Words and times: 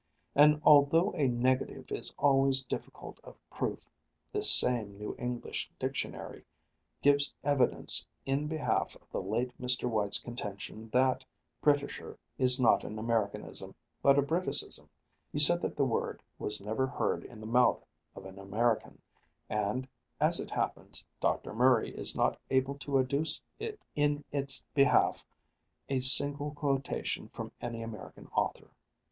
And 0.33 0.59
although 0.65 1.13
a 1.13 1.27
negative 1.27 1.91
is 1.91 2.15
always 2.17 2.63
difficult 2.65 3.19
of 3.23 3.37
proof, 3.51 3.87
this 4.31 4.49
same 4.51 4.97
New 4.97 5.15
English 5.19 5.69
Dictionary 5.77 6.43
gives 7.03 7.35
evidence 7.43 8.07
in 8.25 8.47
behalf 8.47 8.95
of 8.95 9.07
the 9.11 9.21
late 9.23 9.55
Mr. 9.61 9.87
White's 9.87 10.17
contention 10.17 10.89
that 10.89 11.23
Britisher 11.61 12.17
is 12.39 12.59
not 12.59 12.83
an 12.83 12.97
Americanism, 12.97 13.75
but 14.01 14.17
a 14.17 14.23
Briticism; 14.23 14.89
he 15.31 15.37
said 15.37 15.61
that 15.61 15.75
the 15.75 15.85
word 15.85 16.23
was 16.39 16.61
never 16.61 16.87
heard 16.87 17.23
in 17.23 17.39
the 17.39 17.45
mouth 17.45 17.85
of 18.15 18.25
an 18.25 18.39
American, 18.39 18.99
and, 19.51 19.87
as 20.19 20.39
it 20.39 20.49
happens, 20.49 21.05
Dr. 21.19 21.53
Murray 21.53 21.95
is 21.95 22.15
not 22.15 22.39
able 22.49 22.73
to 22.79 22.97
adduce 22.97 23.39
in 23.95 24.23
its 24.31 24.65
behalf 24.73 25.23
a 25.89 25.99
single 25.99 26.49
quotation 26.55 27.27
from 27.27 27.51
any 27.61 27.83
American 27.83 28.25
author. 28.33 28.71